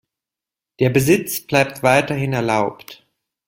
Der 0.79 0.89
Besitz 0.89 1.41
bleibt 1.41 1.83
weiterhin 1.83 2.33
erlaubt. 2.33 3.05